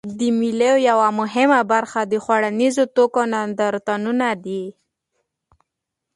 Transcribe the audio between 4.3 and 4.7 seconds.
دي.